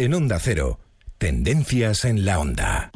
En 0.00 0.14
Onda 0.14 0.38
Cero, 0.38 0.78
Tendencias 1.18 2.04
en 2.04 2.24
la 2.24 2.38
Onda. 2.38 2.92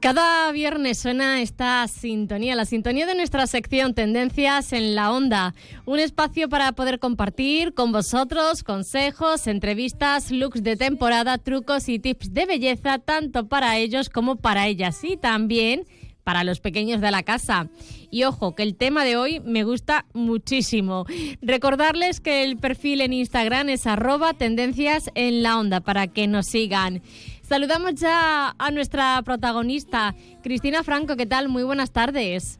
Cada 0.00 0.52
viernes 0.52 0.98
suena 0.98 1.40
esta 1.40 1.88
sintonía, 1.88 2.54
la 2.54 2.66
sintonía 2.66 3.06
de 3.06 3.14
nuestra 3.14 3.46
sección 3.46 3.94
Tendencias 3.94 4.74
en 4.74 4.94
la 4.94 5.10
Onda, 5.10 5.54
un 5.86 5.98
espacio 5.98 6.50
para 6.50 6.72
poder 6.72 6.98
compartir 6.98 7.72
con 7.72 7.92
vosotros 7.92 8.62
consejos, 8.62 9.46
entrevistas, 9.46 10.30
looks 10.30 10.62
de 10.62 10.76
temporada, 10.76 11.38
trucos 11.38 11.88
y 11.88 11.98
tips 11.98 12.34
de 12.34 12.44
belleza, 12.44 12.98
tanto 12.98 13.48
para 13.48 13.78
ellos 13.78 14.10
como 14.10 14.36
para 14.36 14.66
ellas 14.66 15.02
y 15.02 15.16
también 15.16 15.86
para 16.24 16.44
los 16.44 16.60
pequeños 16.60 17.00
de 17.00 17.10
la 17.10 17.22
casa. 17.22 17.68
Y 18.10 18.24
ojo, 18.24 18.54
que 18.54 18.62
el 18.62 18.76
tema 18.76 19.04
de 19.04 19.16
hoy 19.16 19.40
me 19.40 19.64
gusta 19.64 20.06
muchísimo. 20.12 21.06
Recordarles 21.40 22.20
que 22.20 22.44
el 22.44 22.56
perfil 22.56 23.00
en 23.00 23.12
Instagram 23.12 23.68
es 23.68 23.86
arroba 23.86 24.34
tendencias 24.34 25.10
en 25.14 25.42
la 25.42 25.58
onda 25.58 25.80
para 25.80 26.06
que 26.06 26.26
nos 26.26 26.46
sigan. 26.46 27.02
Saludamos 27.42 27.96
ya 27.96 28.54
a 28.58 28.70
nuestra 28.70 29.20
protagonista, 29.22 30.14
Cristina 30.42 30.82
Franco. 30.82 31.16
¿Qué 31.16 31.26
tal? 31.26 31.48
Muy 31.48 31.64
buenas 31.64 31.90
tardes. 31.90 32.58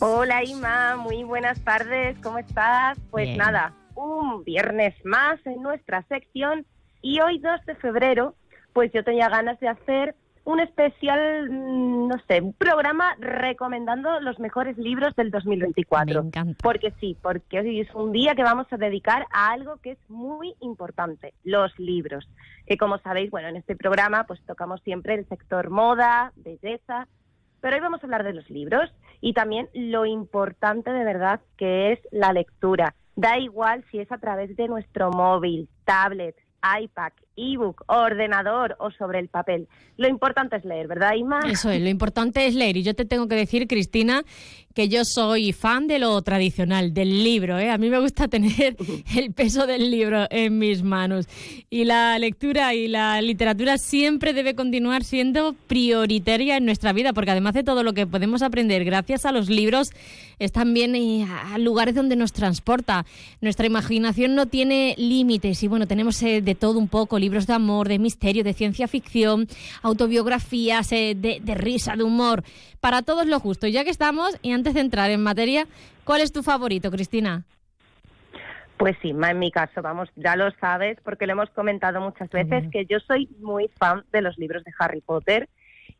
Hola 0.00 0.42
Ima, 0.44 0.96
muy 0.96 1.22
buenas 1.22 1.60
tardes. 1.60 2.16
¿Cómo 2.22 2.38
estás? 2.38 2.98
Pues 3.10 3.36
nada, 3.36 3.74
un 3.94 4.42
viernes 4.44 4.94
más 5.04 5.38
en 5.46 5.62
nuestra 5.62 6.02
sección 6.08 6.66
y 7.00 7.20
hoy 7.20 7.38
2 7.38 7.66
de 7.66 7.74
febrero, 7.76 8.34
pues 8.72 8.90
yo 8.92 9.04
tenía 9.04 9.28
ganas 9.28 9.60
de 9.60 9.68
hacer 9.68 10.16
un 10.44 10.60
especial, 10.60 11.48
mm, 11.50 12.08
no 12.08 12.18
sé, 12.28 12.40
un 12.40 12.52
programa 12.52 13.16
recomendando 13.18 14.20
los 14.20 14.38
mejores 14.38 14.76
libros 14.76 15.14
del 15.16 15.30
2024. 15.30 16.22
Me 16.22 16.28
encanta. 16.28 16.58
Porque 16.62 16.92
sí, 17.00 17.16
porque 17.20 17.60
hoy 17.60 17.80
es 17.80 17.94
un 17.94 18.12
día 18.12 18.34
que 18.34 18.42
vamos 18.42 18.66
a 18.70 18.76
dedicar 18.76 19.26
a 19.32 19.50
algo 19.50 19.78
que 19.78 19.92
es 19.92 19.98
muy 20.08 20.54
importante, 20.60 21.32
los 21.44 21.76
libros. 21.78 22.28
Que 22.66 22.76
como 22.76 22.98
sabéis, 22.98 23.30
bueno, 23.30 23.48
en 23.48 23.56
este 23.56 23.74
programa 23.74 24.24
pues 24.24 24.40
tocamos 24.46 24.82
siempre 24.82 25.14
el 25.14 25.26
sector 25.28 25.70
moda, 25.70 26.32
belleza, 26.36 27.08
pero 27.60 27.76
hoy 27.76 27.80
vamos 27.80 28.02
a 28.02 28.06
hablar 28.06 28.24
de 28.24 28.34
los 28.34 28.48
libros 28.50 28.90
y 29.22 29.32
también 29.32 29.70
lo 29.72 30.04
importante 30.04 30.90
de 30.90 31.04
verdad 31.04 31.40
que 31.56 31.92
es 31.92 32.00
la 32.10 32.32
lectura. 32.34 32.94
Da 33.16 33.38
igual 33.38 33.84
si 33.90 34.00
es 34.00 34.12
a 34.12 34.18
través 34.18 34.54
de 34.56 34.68
nuestro 34.68 35.10
móvil, 35.10 35.68
tablet, 35.84 36.36
iPad, 36.78 37.12
ebook, 37.36 37.84
ordenador 37.86 38.76
o 38.78 38.90
sobre 38.90 39.18
el 39.18 39.28
papel. 39.28 39.68
Lo 39.96 40.08
importante 40.08 40.56
es 40.56 40.64
leer, 40.64 40.88
¿verdad, 40.88 41.14
Ima? 41.14 41.40
Eso 41.48 41.70
es, 41.70 41.80
lo 41.80 41.88
importante 41.88 42.46
es 42.46 42.54
leer. 42.54 42.76
Y 42.76 42.82
yo 42.82 42.94
te 42.94 43.04
tengo 43.04 43.28
que 43.28 43.36
decir, 43.36 43.68
Cristina, 43.68 44.24
que 44.74 44.88
yo 44.88 45.04
soy 45.04 45.52
fan 45.52 45.86
de 45.86 46.00
lo 46.00 46.20
tradicional, 46.22 46.92
del 46.92 47.22
libro. 47.22 47.58
¿eh? 47.58 47.70
A 47.70 47.78
mí 47.78 47.88
me 47.90 48.00
gusta 48.00 48.26
tener 48.26 48.76
el 49.16 49.32
peso 49.32 49.66
del 49.66 49.90
libro 49.90 50.26
en 50.30 50.58
mis 50.58 50.82
manos. 50.82 51.26
Y 51.70 51.84
la 51.84 52.18
lectura 52.18 52.74
y 52.74 52.88
la 52.88 53.22
literatura 53.22 53.78
siempre 53.78 54.32
debe 54.32 54.56
continuar 54.56 55.04
siendo 55.04 55.54
prioritaria 55.68 56.56
en 56.56 56.64
nuestra 56.64 56.92
vida, 56.92 57.12
porque 57.12 57.30
además 57.30 57.54
de 57.54 57.62
todo 57.62 57.84
lo 57.84 57.92
que 57.92 58.06
podemos 58.06 58.42
aprender 58.42 58.84
gracias 58.84 59.24
a 59.24 59.32
los 59.32 59.48
libros, 59.48 59.90
es 60.40 60.50
también 60.50 60.96
eh, 60.96 61.24
a 61.24 61.56
lugares 61.58 61.94
donde 61.94 62.16
nos 62.16 62.32
transporta. 62.32 63.06
Nuestra 63.40 63.66
imaginación 63.66 64.34
no 64.34 64.46
tiene 64.46 64.94
límites 64.98 65.62
y 65.62 65.68
bueno, 65.68 65.86
tenemos 65.86 66.20
eh, 66.22 66.42
de 66.42 66.54
todo 66.56 66.80
un 66.80 66.88
poco, 66.88 67.18
libros 67.24 67.46
de 67.46 67.54
amor, 67.54 67.88
de 67.88 67.98
misterio, 67.98 68.44
de 68.44 68.52
ciencia 68.52 68.86
ficción, 68.86 69.46
autobiografías, 69.82 70.92
eh, 70.92 71.14
de, 71.16 71.40
de 71.42 71.54
risa, 71.54 71.96
de 71.96 72.04
humor, 72.04 72.42
para 72.80 73.02
todos 73.02 73.26
los 73.26 73.42
gustos. 73.42 73.72
Ya 73.72 73.84
que 73.84 73.90
estamos, 73.90 74.38
y 74.42 74.52
antes 74.52 74.74
de 74.74 74.80
entrar 74.80 75.10
en 75.10 75.22
materia, 75.22 75.66
¿cuál 76.04 76.20
es 76.20 76.32
tu 76.32 76.42
favorito, 76.42 76.90
Cristina? 76.90 77.44
Pues 78.76 78.96
sí, 79.00 79.10
en 79.10 79.38
mi 79.38 79.50
caso, 79.50 79.82
vamos, 79.82 80.08
ya 80.16 80.36
lo 80.36 80.50
sabes, 80.60 80.98
porque 81.04 81.26
lo 81.26 81.32
hemos 81.32 81.50
comentado 81.50 82.00
muchas 82.00 82.28
veces, 82.30 82.64
que 82.72 82.86
yo 82.86 82.98
soy 83.00 83.28
muy 83.38 83.70
fan 83.78 84.04
de 84.12 84.20
los 84.20 84.36
libros 84.36 84.64
de 84.64 84.72
Harry 84.78 85.00
Potter. 85.00 85.48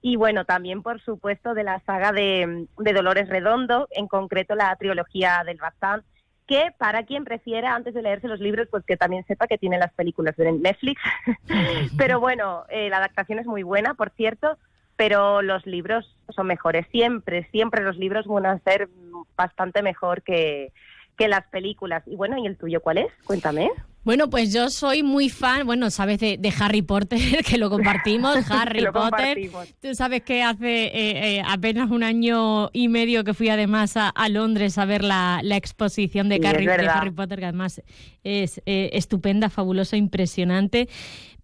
Y 0.03 0.17
bueno, 0.17 0.45
también, 0.45 0.83
por 0.83 1.01
supuesto, 1.01 1.55
de 1.55 1.65
la 1.65 1.81
saga 1.87 2.13
de, 2.13 2.67
de 2.77 2.93
Dolores 2.93 3.29
Redondo, 3.29 3.89
en 3.93 4.07
concreto 4.07 4.55
la 4.55 4.75
trilogía 4.77 5.43
del 5.47 5.57
Bazán, 5.57 6.03
que 6.47 6.73
para 6.79 7.05
quien 7.05 7.25
prefiera, 7.25 7.75
antes 7.75 7.95
de 7.95 8.03
leerse 8.03 8.29
los 8.29 8.41
libros, 8.41 8.69
pues 8.71 8.85
que 8.85 8.97
también 8.97 9.25
sepa 9.27 9.47
que 9.47 9.59
tiene 9.59 9.79
las 9.79 9.93
películas 9.95 10.37
de 10.37 10.53
Netflix. 10.53 11.01
pero 11.99 12.21
bueno, 12.21 12.65
eh, 12.69 12.91
la 12.91 12.99
adaptación 12.99 13.39
es 13.39 13.47
muy 13.47 13.63
buena, 13.63 13.95
por 13.95 14.11
cierto, 14.11 14.59
pero 14.97 15.43
los 15.43 15.65
libros 15.67 16.17
son 16.31 16.47
mejores. 16.47 16.87
Siempre, 16.91 17.49
siempre 17.51 17.83
los 17.83 17.97
libros 17.97 18.27
van 18.27 18.47
a 18.47 18.59
ser 18.61 18.89
bastante 19.37 19.83
mejor 19.83 20.23
que, 20.23 20.73
que 21.17 21.29
las 21.29 21.47
películas. 21.49 22.03
Y 22.07 22.17
bueno, 22.17 22.37
¿y 22.39 22.47
el 22.47 22.57
tuyo 22.57 22.81
cuál 22.81 22.99
es? 22.99 23.13
Cuéntame. 23.25 23.71
Bueno, 24.05 24.29
pues 24.29 24.53
yo 24.53 24.69
soy 24.69 25.03
muy 25.03 25.31
fan, 25.31 25.67
bueno, 25.67 25.91
sabes 25.91 26.19
de, 26.21 26.37
de 26.37 26.53
Harry 26.61 26.83
Potter, 26.83 27.19
que 27.49 27.57
lo 27.57 27.71
compartimos, 27.71 28.37
Harry 28.51 28.83
Lo 28.83 28.93
Potter. 28.93 29.11
compartimos. 29.11 29.69
Tú 29.81 29.95
sabes 29.95 30.23
que 30.23 30.43
hace 30.43 30.85
eh, 30.87 31.37
eh, 31.39 31.43
apenas 31.47 31.91
un 31.91 32.03
año 32.03 32.69
y 32.75 32.89
medio 32.89 33.25
que 33.25 33.33
fui 33.33 33.49
además 33.49 33.97
a, 33.97 34.11
a 34.11 34.29
Londres 34.29 34.77
a 34.77 34.85
ver 34.85 35.03
la, 35.03 35.41
la 35.43 35.57
exposición 35.57 36.29
de, 36.29 36.37
Sí, 36.37 36.47
Harry, 36.47 36.67
de 36.67 37.13
Potter, 37.13 37.39
que 37.39 37.47
además 37.47 37.83
es 38.23 38.61
eh, 38.67 38.91
estupenda, 38.93 39.49
fabulosa, 39.49 39.97
impresionante. 39.97 40.89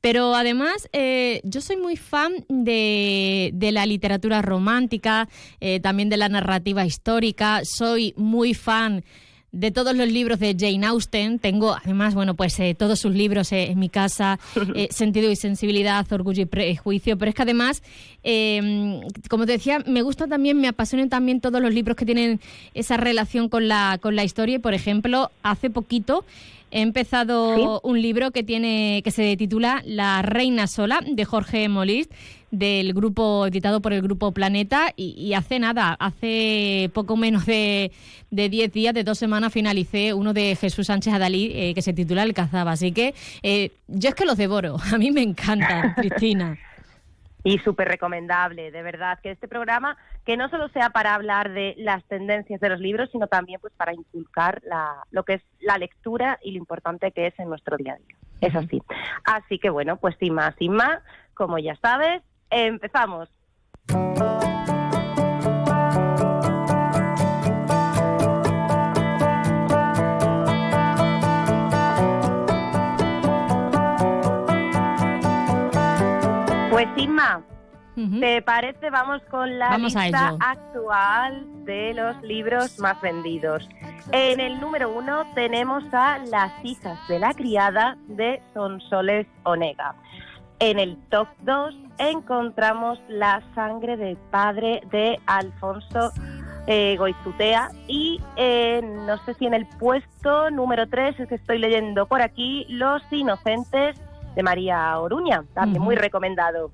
Pero 0.03 0.35
además, 0.35 0.89
eh, 0.93 1.41
yo 1.45 1.61
soy 1.61 1.77
muy 1.77 1.97
fan 1.97 2.33
de, 2.49 3.51
de 3.53 3.73
la 3.73 3.85
literatura 3.85 4.41
romántica, 4.41 5.29
eh, 5.61 5.79
también 5.81 6.09
de 6.09 6.17
la 6.17 6.29
narrativa 6.31 6.87
histórica. 6.87 7.61
Soy 7.65 8.15
muy 8.17 8.55
fan 8.55 9.05
de 9.53 9.71
todos 9.71 9.97
los 9.97 10.09
libros 10.09 10.39
de 10.39 10.57
Jane 10.59 10.87
Austen. 10.87 11.39
Tengo, 11.39 11.75
además, 11.75 12.15
bueno, 12.15 12.35
pues 12.35 12.59
eh, 12.61 12.75
todos 12.75 13.01
sus 13.01 13.15
libros 13.15 13.53
eh, 13.53 13.71
en 13.71 13.79
mi 13.79 13.89
casa, 13.89 14.39
eh, 14.75 14.89
Sentido 14.91 15.31
y 15.31 15.37
Sensibilidad, 15.37 16.11
Orgullo 16.13 16.43
y 16.43 16.47
Prejuicio. 16.47 17.19
Pero 17.19 17.31
es 17.31 17.35
que 17.35 17.43
además, 17.43 17.83
como 19.29 19.47
te 19.47 19.53
decía, 19.53 19.83
me 19.87 20.03
gusta 20.03 20.27
también, 20.27 20.61
me 20.61 20.69
apasionan 20.69 21.09
también 21.09 21.41
todos 21.41 21.61
los 21.61 21.73
libros 21.73 21.97
que 21.97 22.07
tienen 22.07 22.41
esa 22.75 22.97
relación 22.97 23.49
con 23.49 23.69
la, 23.69 23.99
con 24.01 24.17
la 24.17 24.25
historia. 24.25 24.57
Y, 24.57 24.59
por 24.59 24.75
ejemplo, 24.75 25.31
hace 25.43 25.71
poquito 25.71 26.25
he 26.73 26.83
empezado 26.83 27.81
un 27.81 28.01
libro 28.01 28.31
que 28.31 28.45
tiene 28.45 29.03
que 29.03 29.11
se 29.11 29.37
titula 29.37 29.83
La 29.85 30.23
Reina 30.23 30.69
Sola, 30.69 31.01
de 31.05 31.25
Jorge 31.25 31.69
Molist 31.69 32.13
del 32.51 32.93
grupo 32.95 33.47
editado 33.47 33.81
por 33.81 33.93
el 33.93 34.03
grupo 34.03 34.33
Planeta 34.33 34.93
y, 34.97 35.15
y 35.19 35.35
hace 35.35 35.59
nada, 35.59 35.97
hace 35.99 36.91
poco 36.93 37.17
menos 37.17 37.47
de 37.47 37.93
de 38.31 38.49
10 38.49 38.73
días, 38.73 38.95
de 38.95 39.05
dos 39.05 39.19
semanas 39.19 39.53
finalicé 39.53 40.15
uno 40.15 40.33
de 40.33 40.57
Jesús 40.57 40.87
Sánchez 40.87 41.15
Adalí 41.15 41.53
eh, 41.55 41.75
que 41.75 41.83
se 41.83 41.93
titula 41.93 42.23
El 42.23 42.35
Cazaba, 42.35 42.73
así 42.73 42.93
que 42.93 43.15
eh, 43.43 43.73
yo 43.89 44.09
es 44.09 44.15
que 44.15 44.25
los 44.25 44.37
devoro, 44.37 44.77
a 44.93 44.99
mí 44.99 45.11
me 45.11 45.23
encantan, 45.23 45.95
Cristina. 45.95 46.57
Y 47.43 47.59
súper 47.61 47.89
recomendable, 47.89 48.71
de 48.71 48.83
verdad, 48.83 49.19
que 49.23 49.31
este 49.31 49.49
programa 49.49 49.97
que 50.27 50.37
no 50.37 50.51
solo 50.51 50.69
sea 50.69 50.91
para 50.91 51.15
hablar 51.15 51.51
de 51.53 51.75
las 51.79 52.05
tendencias 52.05 52.61
de 52.61 52.69
los 52.69 52.81
libros, 52.81 53.09
sino 53.13 53.29
también 53.29 53.59
pues 53.63 53.73
para 53.79 53.95
inculcar 53.95 54.61
la, 54.63 55.05
lo 55.11 55.25
que 55.25 55.35
es 55.35 55.43
la 55.59 55.79
lectura 55.79 56.39
y 56.43 56.53
lo 56.53 56.59
importante 56.59 57.13
que 57.13 57.29
es 57.29 57.39
en 57.39 57.49
nuestro 57.49 57.79
día 57.79 57.95
a 57.95 57.97
día. 57.97 58.17
Es 58.43 58.55
así. 58.55 58.83
Así 59.25 59.59
que 59.59 59.71
bueno, 59.71 59.97
pues 59.97 60.17
sin 60.21 60.35
más, 60.35 60.55
sin 60.59 60.73
más, 60.73 61.01
como 61.33 61.59
ya 61.59 61.77
sabes, 61.77 62.23
empezamos. 62.51 63.29
Pues 76.71 76.89
Inma. 76.97 77.43
¿Te 78.21 78.41
parece? 78.41 78.89
Vamos 78.89 79.21
con 79.31 79.59
la 79.59 79.71
Vamos 79.71 79.95
lista 79.95 80.35
actual 80.41 81.45
de 81.65 81.93
los 81.93 82.23
libros 82.23 82.79
más 82.79 82.99
vendidos. 83.03 83.69
En 84.13 84.41
el 84.41 84.59
número 84.59 84.91
uno 84.91 85.27
tenemos 85.35 85.85
a 85.93 86.19
Las 86.31 86.53
hijas 86.65 86.99
de 87.09 87.19
la 87.19 87.35
criada 87.35 87.99
de 88.09 88.43
Sonsoles 88.55 89.27
Onega. 89.43 89.95
En 90.61 90.79
el 90.79 90.99
top 91.09 91.27
2 91.41 91.75
encontramos 91.99 93.01
La 93.09 93.43
sangre 93.55 93.97
del 93.97 94.19
padre 94.31 94.83
de 94.91 95.19
Alfonso 95.25 96.13
eh, 96.67 96.97
Goizutea 96.99 97.71
y 97.89 98.21
eh, 98.37 98.83
no 98.83 99.17
sé 99.25 99.33
si 99.35 99.47
en 99.47 99.55
el 99.55 99.67
puesto 99.67 100.51
número 100.51 100.87
3 100.87 101.19
es 101.19 101.29
que 101.29 101.37
estoy 101.37 101.59
leyendo 101.59 102.07
por 102.07 102.21
aquí 102.21 102.67
Los 102.69 103.03
inocentes 103.11 103.97
de 104.35 104.43
María 104.43 104.99
Oruña, 105.01 105.45
también 105.55 105.83
muy 105.83 105.97
recomendado. 105.97 106.71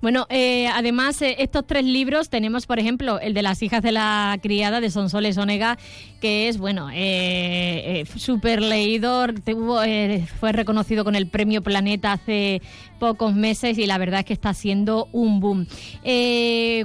Bueno, 0.00 0.26
eh, 0.30 0.68
además, 0.68 1.20
eh, 1.22 1.36
estos 1.38 1.66
tres 1.66 1.84
libros 1.84 2.30
tenemos, 2.30 2.66
por 2.66 2.78
ejemplo, 2.78 3.18
el 3.20 3.34
de 3.34 3.42
las 3.42 3.62
hijas 3.62 3.82
de 3.82 3.92
la 3.92 4.38
criada 4.42 4.80
de 4.80 4.90
Sonsoles 4.90 5.36
Onega, 5.38 5.76
que 6.20 6.48
es, 6.48 6.58
bueno, 6.58 6.90
eh, 6.90 8.02
eh, 8.02 8.06
súper 8.16 8.62
leídor, 8.62 9.40
tuvo, 9.40 9.82
eh, 9.82 10.26
fue 10.38 10.52
reconocido 10.52 11.04
con 11.04 11.14
el 11.14 11.28
premio 11.28 11.62
Planeta 11.62 12.12
hace 12.12 12.60
pocos 12.98 13.34
meses 13.34 13.78
y 13.78 13.86
la 13.86 13.98
verdad 13.98 14.20
es 14.20 14.26
que 14.26 14.32
está 14.32 14.54
siendo 14.54 15.08
un 15.12 15.40
boom. 15.40 15.66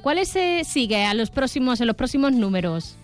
¿Cuáles 0.02 0.30
se 0.30 0.64
sigue 0.64 1.06
a 1.06 1.14
los 1.14 1.30
próximos, 1.30 1.82
en 1.82 1.88
los 1.88 1.96
próximos 1.96 2.32
números? 2.34 2.98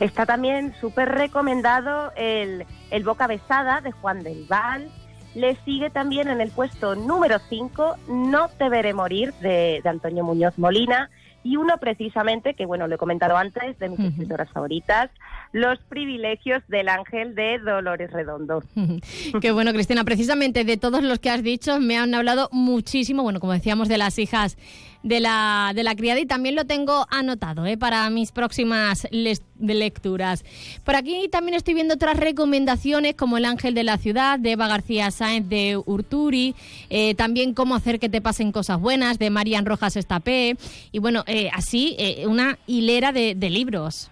Está 0.00 0.26
también 0.26 0.74
súper 0.80 1.08
recomendado 1.08 2.12
el, 2.16 2.64
el 2.90 3.04
Boca 3.04 3.26
Besada 3.26 3.80
de 3.80 3.92
Juan 3.92 4.22
del 4.24 4.44
Val. 4.46 4.90
Le 5.34 5.56
sigue 5.64 5.90
también 5.90 6.28
en 6.28 6.40
el 6.40 6.50
puesto 6.50 6.94
número 6.94 7.38
5 7.48 7.96
No 8.08 8.48
te 8.56 8.68
veré 8.68 8.94
morir 8.94 9.32
de, 9.34 9.80
de 9.82 9.88
Antonio 9.88 10.24
Muñoz 10.24 10.58
Molina. 10.58 11.10
Y 11.46 11.58
uno 11.58 11.76
precisamente, 11.76 12.54
que 12.54 12.64
bueno, 12.64 12.88
lo 12.88 12.94
he 12.94 12.98
comentado 12.98 13.36
antes, 13.36 13.78
de 13.78 13.90
mis 13.90 14.00
escritoras 14.00 14.50
favoritas, 14.50 15.10
Los 15.52 15.78
privilegios 15.90 16.62
del 16.68 16.88
ángel 16.88 17.34
de 17.34 17.58
Dolores 17.58 18.10
Redondo. 18.12 18.62
Qué 19.42 19.52
bueno, 19.52 19.74
Cristina, 19.74 20.04
precisamente 20.04 20.64
de 20.64 20.78
todos 20.78 21.02
los 21.02 21.18
que 21.18 21.28
has 21.28 21.42
dicho 21.42 21.80
me 21.80 21.98
han 21.98 22.14
hablado 22.14 22.48
muchísimo, 22.50 23.22
bueno, 23.22 23.40
como 23.40 23.52
decíamos, 23.52 23.88
de 23.88 23.98
las 23.98 24.18
hijas 24.18 24.56
de 25.04 25.20
la, 25.20 25.72
de 25.74 25.84
la 25.84 25.94
criada 25.94 26.18
y 26.18 26.26
también 26.26 26.56
lo 26.56 26.64
tengo 26.64 27.06
anotado 27.10 27.66
¿eh? 27.66 27.76
para 27.76 28.10
mis 28.10 28.32
próximas 28.32 29.06
lecturas. 29.12 30.44
Por 30.82 30.96
aquí 30.96 31.28
también 31.30 31.54
estoy 31.54 31.74
viendo 31.74 31.94
otras 31.94 32.16
recomendaciones 32.16 33.14
como 33.14 33.36
El 33.36 33.44
Ángel 33.44 33.74
de 33.74 33.84
la 33.84 33.98
Ciudad 33.98 34.38
de 34.38 34.52
Eva 34.52 34.66
García 34.66 35.10
Sáenz 35.10 35.48
de 35.48 35.76
Urturi, 35.76 36.56
eh, 36.90 37.14
también 37.14 37.54
Cómo 37.54 37.74
hacer 37.74 38.00
que 38.00 38.08
te 38.08 38.22
pasen 38.22 38.52
cosas 38.52 38.80
buenas 38.80 39.18
de 39.18 39.28
Marian 39.28 39.66
Rojas 39.66 39.96
Estapé 39.96 40.56
y 40.90 40.98
bueno, 40.98 41.22
eh, 41.26 41.50
así 41.52 41.96
una 42.26 42.58
hilera 42.66 43.12
de, 43.12 43.34
de 43.34 43.50
libros. 43.50 44.10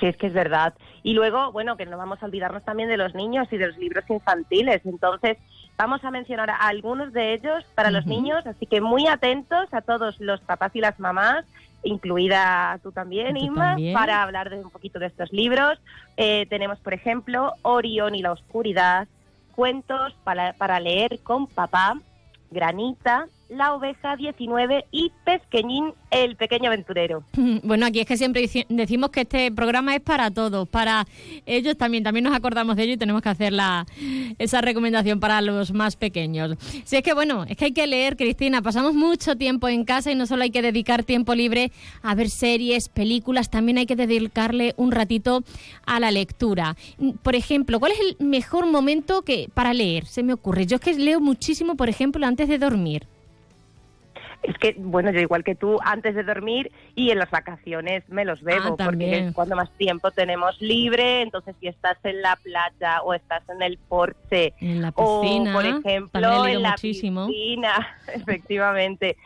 Sí, 0.00 0.06
es 0.06 0.16
que 0.16 0.28
es 0.28 0.32
verdad. 0.32 0.74
Y 1.02 1.12
luego, 1.12 1.52
bueno, 1.52 1.76
que 1.76 1.86
no 1.86 1.98
vamos 1.98 2.22
a 2.22 2.26
olvidarnos 2.26 2.64
también 2.64 2.88
de 2.88 2.96
los 2.96 3.14
niños 3.14 3.46
y 3.50 3.58
de 3.58 3.68
los 3.68 3.76
libros 3.76 4.04
infantiles. 4.08 4.80
Entonces, 4.84 5.38
Vamos 5.76 6.04
a 6.04 6.10
mencionar 6.12 6.50
a 6.50 6.56
algunos 6.68 7.12
de 7.12 7.34
ellos 7.34 7.64
para 7.74 7.90
los 7.90 8.06
niños, 8.06 8.46
así 8.46 8.64
que 8.64 8.80
muy 8.80 9.08
atentos 9.08 9.66
a 9.72 9.80
todos 9.80 10.20
los 10.20 10.40
papás 10.40 10.70
y 10.74 10.80
las 10.80 11.00
mamás, 11.00 11.44
incluida 11.82 12.78
tú 12.80 12.92
también, 12.92 13.36
Inma, 13.36 13.76
para 13.92 14.22
hablar 14.22 14.50
de 14.50 14.60
un 14.62 14.70
poquito 14.70 15.00
de 15.00 15.06
estos 15.06 15.32
libros. 15.32 15.80
Eh, 16.16 16.46
tenemos, 16.48 16.78
por 16.78 16.94
ejemplo, 16.94 17.54
Orión 17.62 18.14
y 18.14 18.22
la 18.22 18.30
Oscuridad, 18.30 19.08
cuentos 19.56 20.14
para, 20.22 20.52
para 20.52 20.78
leer 20.78 21.18
con 21.24 21.48
papá, 21.48 21.98
Granita, 22.52 23.26
la 23.48 23.74
oveja 23.74 24.16
19 24.16 24.86
y 24.90 25.12
Pesqueñín, 25.24 25.92
el 26.10 26.36
pequeño 26.36 26.68
aventurero. 26.68 27.24
Bueno, 27.64 27.86
aquí 27.86 28.00
es 28.00 28.06
que 28.06 28.16
siempre 28.16 28.48
decimos 28.68 29.10
que 29.10 29.22
este 29.22 29.50
programa 29.50 29.94
es 29.94 30.00
para 30.00 30.30
todos, 30.30 30.68
para 30.68 31.06
ellos 31.46 31.76
también, 31.76 32.04
también 32.04 32.24
nos 32.24 32.34
acordamos 32.34 32.76
de 32.76 32.82
ello 32.84 32.92
y 32.94 32.96
tenemos 32.96 33.22
que 33.22 33.28
hacer 33.28 33.52
la, 33.52 33.86
esa 34.38 34.60
recomendación 34.60 35.18
para 35.18 35.40
los 35.40 35.72
más 35.72 35.96
pequeños. 35.96 36.56
Si 36.84 36.96
es 36.96 37.02
que 37.02 37.14
bueno, 37.14 37.44
es 37.44 37.56
que 37.56 37.66
hay 37.66 37.72
que 37.72 37.86
leer, 37.86 38.16
Cristina, 38.16 38.60
pasamos 38.60 38.94
mucho 38.94 39.36
tiempo 39.36 39.68
en 39.68 39.84
casa 39.84 40.10
y 40.10 40.14
no 40.14 40.26
solo 40.26 40.42
hay 40.42 40.50
que 40.50 40.62
dedicar 40.62 41.04
tiempo 41.04 41.34
libre 41.34 41.72
a 42.02 42.14
ver 42.14 42.28
series, 42.28 42.88
películas, 42.88 43.50
también 43.50 43.78
hay 43.78 43.86
que 43.86 43.96
dedicarle 43.96 44.74
un 44.76 44.92
ratito 44.92 45.42
a 45.86 46.00
la 46.00 46.10
lectura. 46.10 46.76
Por 47.22 47.34
ejemplo, 47.34 47.80
¿cuál 47.80 47.92
es 47.92 48.00
el 48.00 48.26
mejor 48.26 48.66
momento 48.66 49.22
que 49.22 49.48
para 49.54 49.72
leer? 49.72 50.06
Se 50.06 50.22
me 50.22 50.32
ocurre. 50.32 50.66
Yo 50.66 50.76
es 50.76 50.82
que 50.82 50.94
leo 50.94 51.20
muchísimo, 51.20 51.76
por 51.76 51.88
ejemplo, 51.88 52.26
antes 52.26 52.48
de 52.48 52.58
dormir. 52.58 53.06
Es 54.44 54.58
que, 54.58 54.74
bueno, 54.78 55.10
yo 55.10 55.20
igual 55.20 55.42
que 55.42 55.54
tú, 55.54 55.78
antes 55.82 56.14
de 56.14 56.22
dormir 56.22 56.70
y 56.94 57.10
en 57.10 57.18
las 57.18 57.30
vacaciones 57.30 58.06
me 58.08 58.24
los 58.24 58.42
bebo, 58.42 58.76
ah, 58.78 58.84
porque 58.84 59.18
es 59.18 59.32
cuando 59.32 59.56
más 59.56 59.70
tiempo 59.78 60.10
tenemos 60.10 60.60
libre, 60.60 61.22
entonces 61.22 61.56
si 61.60 61.68
estás 61.68 61.96
en 62.04 62.20
la 62.20 62.36
playa 62.36 63.02
o 63.02 63.14
estás 63.14 63.42
en 63.48 63.62
el 63.62 63.78
porche 63.78 64.52
en 64.60 64.82
la 64.82 64.92
piscina, 64.92 65.50
o, 65.50 65.54
por 65.54 65.66
ejemplo, 65.66 66.46
en 66.46 66.62
la 66.62 66.74
piscina, 66.74 67.96
efectivamente. 68.14 69.16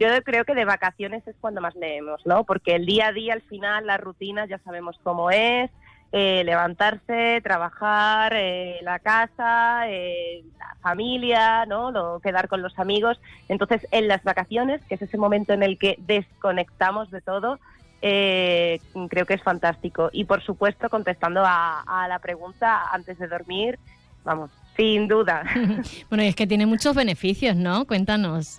Yo 0.00 0.08
creo 0.24 0.44
que 0.44 0.54
de 0.54 0.64
vacaciones 0.64 1.26
es 1.26 1.36
cuando 1.40 1.60
más 1.60 1.74
leemos, 1.74 2.24
¿no? 2.24 2.44
Porque 2.44 2.74
el 2.74 2.86
día 2.86 3.08
a 3.08 3.12
día, 3.12 3.34
al 3.34 3.42
final, 3.42 3.86
la 3.86 3.98
rutina 3.98 4.46
ya 4.46 4.58
sabemos 4.58 4.98
cómo 5.02 5.30
es, 5.30 5.70
eh, 6.14 6.42
levantarse, 6.44 7.40
trabajar, 7.42 8.34
eh, 8.36 8.80
la 8.82 8.98
casa, 8.98 9.88
eh, 9.88 10.44
la 10.58 10.76
familia, 10.82 11.64
¿no? 11.64 11.90
Lo, 11.90 12.20
quedar 12.20 12.48
con 12.48 12.60
los 12.60 12.78
amigos. 12.78 13.18
Entonces, 13.48 13.86
en 13.92 14.08
las 14.08 14.22
vacaciones, 14.22 14.82
que 14.84 14.96
es 14.96 15.02
ese 15.02 15.16
momento 15.16 15.54
en 15.54 15.62
el 15.62 15.78
que 15.78 15.96
desconectamos 16.00 17.10
de 17.10 17.22
todo, 17.22 17.58
creo 18.02 19.26
que 19.26 19.34
es 19.34 19.42
fantástico. 19.42 20.10
Y 20.12 20.26
por 20.26 20.42
supuesto, 20.42 20.90
contestando 20.90 21.44
a, 21.46 22.06
la 22.06 22.18
pregunta 22.18 22.90
antes 22.92 23.18
de 23.18 23.28
dormir, 23.28 23.78
vamos, 24.22 24.50
sin 24.76 25.08
duda. 25.08 25.44
bueno, 26.10 26.24
y 26.24 26.26
es 26.26 26.36
que 26.36 26.46
tiene 26.46 26.66
muchos 26.66 26.94
beneficios, 26.94 27.56
¿no? 27.56 27.86
Cuéntanos. 27.86 28.58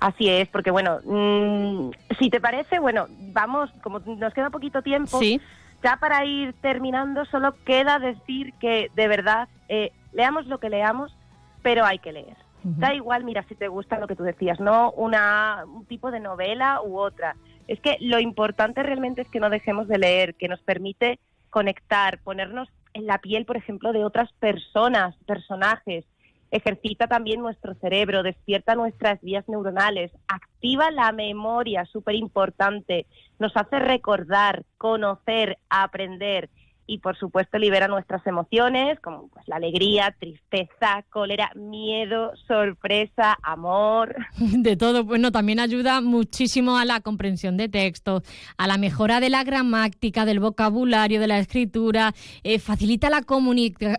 Así 0.00 0.28
es, 0.28 0.48
porque 0.48 0.72
bueno, 0.72 0.98
mm, 1.04 1.90
si 2.18 2.28
te 2.28 2.40
parece, 2.40 2.80
bueno, 2.80 3.06
vamos, 3.32 3.70
como 3.82 4.00
nos 4.00 4.34
queda 4.34 4.50
poquito 4.50 4.82
tiempo, 4.82 5.18
¿Sí? 5.20 5.40
Ya 5.82 5.96
para 5.96 6.24
ir 6.24 6.54
terminando, 6.60 7.24
solo 7.26 7.54
queda 7.64 7.98
decir 7.98 8.52
que 8.54 8.90
de 8.94 9.08
verdad 9.08 9.48
eh, 9.68 9.92
leamos 10.12 10.46
lo 10.46 10.58
que 10.58 10.70
leamos, 10.70 11.16
pero 11.62 11.84
hay 11.84 11.98
que 11.98 12.12
leer. 12.12 12.36
Da 12.64 12.92
igual, 12.92 13.24
mira, 13.24 13.44
si 13.48 13.54
te 13.54 13.68
gusta 13.68 13.98
lo 13.98 14.08
que 14.08 14.16
tú 14.16 14.24
decías, 14.24 14.58
no 14.60 14.90
una, 14.90 15.64
un 15.64 15.86
tipo 15.86 16.10
de 16.10 16.20
novela 16.20 16.82
u 16.82 16.98
otra. 16.98 17.36
Es 17.68 17.80
que 17.80 17.96
lo 18.00 18.18
importante 18.18 18.82
realmente 18.82 19.22
es 19.22 19.28
que 19.28 19.40
no 19.40 19.48
dejemos 19.48 19.86
de 19.88 19.96
leer, 19.96 20.34
que 20.34 20.48
nos 20.48 20.60
permite 20.60 21.18
conectar, 21.50 22.18
ponernos 22.18 22.68
en 22.94 23.06
la 23.06 23.18
piel, 23.18 23.46
por 23.46 23.56
ejemplo, 23.56 23.92
de 23.92 24.04
otras 24.04 24.32
personas, 24.34 25.14
personajes, 25.24 26.04
ejercita 26.50 27.06
también 27.06 27.40
nuestro 27.40 27.74
cerebro, 27.74 28.22
despierta 28.22 28.74
nuestras 28.74 29.20
vías 29.20 29.48
neuronales, 29.48 30.12
activa 30.28 30.90
la 30.90 31.12
memoria, 31.12 31.84
súper 31.84 32.14
importante, 32.14 33.06
nos 33.38 33.56
hace 33.56 33.78
recordar, 33.78 34.64
conocer, 34.78 35.58
aprender 35.68 36.48
y 36.88 36.98
por 36.98 37.18
supuesto 37.18 37.58
libera 37.58 37.86
nuestras 37.86 38.26
emociones 38.26 38.98
como 39.00 39.28
pues 39.28 39.46
la 39.46 39.56
alegría, 39.56 40.16
tristeza, 40.18 41.04
cólera, 41.10 41.52
miedo, 41.54 42.32
sorpresa, 42.48 43.38
amor. 43.42 44.16
De 44.38 44.74
todo, 44.74 45.04
bueno, 45.04 45.30
también 45.30 45.60
ayuda 45.60 46.00
muchísimo 46.00 46.78
a 46.78 46.86
la 46.86 47.00
comprensión 47.00 47.58
de 47.58 47.68
texto, 47.68 48.22
a 48.56 48.66
la 48.66 48.78
mejora 48.78 49.20
de 49.20 49.28
la 49.28 49.44
gramática, 49.44 50.24
del 50.24 50.40
vocabulario, 50.40 51.20
de 51.20 51.26
la 51.26 51.38
escritura, 51.38 52.14
eh, 52.42 52.58
facilita 52.58 53.10
la, 53.10 53.22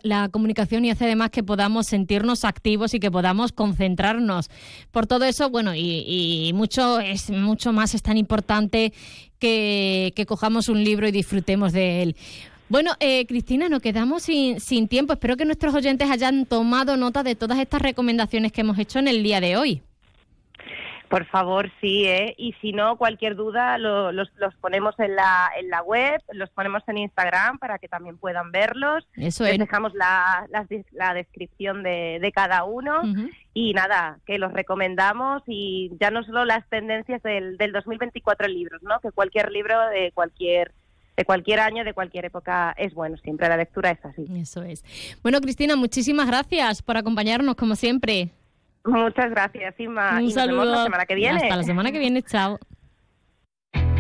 la 0.01 0.29
comunicación 0.29 0.83
y 0.83 0.89
hace 0.89 1.05
además 1.05 1.29
que 1.29 1.43
podamos 1.43 1.85
sentirnos 1.85 2.43
activos 2.43 2.95
y 2.95 2.99
que 2.99 3.11
podamos 3.11 3.51
concentrarnos. 3.51 4.49
Por 4.89 5.05
todo 5.05 5.25
eso, 5.25 5.51
bueno, 5.51 5.75
y, 5.75 6.51
mucho 6.55 6.99
es 6.99 7.29
mucho 7.29 7.71
más 7.71 7.93
es 7.93 8.01
tan 8.01 8.17
importante 8.17 8.91
que 9.39 10.25
cojamos 10.27 10.67
un 10.67 10.83
libro 10.83 11.07
y 11.07 11.11
disfrutemos 11.11 11.71
de 11.71 12.01
él. 12.01 12.15
Bueno, 12.69 12.91
eh, 12.99 13.25
Cristina, 13.25 13.67
nos 13.67 13.81
quedamos 13.81 14.21
sin, 14.21 14.59
sin 14.59 14.87
tiempo. 14.87 15.13
Espero 15.13 15.35
que 15.35 15.45
nuestros 15.45 15.73
oyentes 15.73 16.09
hayan 16.11 16.45
tomado 16.45 16.97
nota 16.97 17.23
de 17.23 17.35
todas 17.35 17.57
estas 17.57 17.81
recomendaciones 17.81 18.51
que 18.51 18.61
hemos 18.61 18.77
hecho 18.77 18.99
en 18.99 19.07
el 19.07 19.23
día 19.23 19.41
de 19.41 19.57
hoy. 19.57 19.81
Por 21.09 21.25
favor, 21.25 21.71
sí, 21.81 22.05
¿eh? 22.05 22.35
Y 22.37 22.53
si 22.61 22.71
no, 22.71 22.95
cualquier 22.97 23.35
duda 23.35 23.79
los, 23.79 24.13
los, 24.13 24.55
ponemos 24.61 24.93
en 24.99 25.15
la, 25.15 25.49
en 25.59 25.69
la 25.69 25.81
web, 25.81 26.21
los 26.33 26.51
ponemos 26.51 26.83
en 26.87 26.99
Instagram 26.99 27.57
para 27.57 27.79
que 27.79 27.87
también 27.87 28.19
puedan 28.19 28.51
verlos. 28.51 29.07
Eso 29.15 29.45
Les 29.45 29.57
dejamos 29.57 29.95
la, 29.95 30.47
la, 30.91 31.13
descripción 31.15 31.81
de, 31.81 32.19
de, 32.21 32.31
cada 32.31 32.63
uno. 32.65 33.01
Y 33.55 33.73
nada, 33.73 34.19
que 34.27 34.37
los 34.37 34.53
recomendamos 34.53 35.41
y 35.47 35.91
ya 35.99 36.11
no 36.11 36.21
solo 36.23 36.45
las 36.45 36.69
tendencias 36.69 37.23
del, 37.23 37.57
del 37.57 37.71
2024 37.71 38.45
en 38.45 38.53
libros, 38.53 38.83
¿no? 38.83 38.99
Que 38.99 39.11
cualquier 39.11 39.51
libro 39.51 39.89
de 39.89 40.11
cualquier 40.13 40.71
de 41.19 41.25
cualquier 41.25 41.59
año, 41.59 41.83
de 41.83 41.93
cualquier 41.93 42.23
época, 42.23 42.73
es 42.77 42.93
bueno. 42.93 43.17
Siempre 43.17 43.49
la 43.49 43.57
lectura 43.57 43.91
es 43.91 43.99
así. 44.05 44.25
Eso 44.39 44.63
es. 44.63 44.85
Bueno, 45.21 45.41
Cristina, 45.41 45.75
muchísimas 45.75 46.27
gracias 46.27 46.81
por 46.81 46.95
acompañarnos, 46.95 47.55
como 47.55 47.75
siempre. 47.75 48.29
Muchas 48.85 49.29
gracias, 49.29 49.77
Inma. 49.77 50.19
Un 50.19 50.23
y 50.23 50.31
saludo. 50.31 50.63
la 50.63 50.83
semana 50.83 51.05
que 51.05 51.15
viene. 51.15 51.41
Hasta 51.41 51.57
la 51.57 51.63
semana 51.63 51.91
que 51.91 51.99
viene, 51.99 52.23
chao. 52.23 52.57